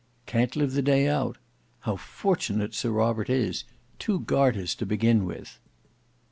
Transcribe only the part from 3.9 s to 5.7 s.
Two garters to begin with!"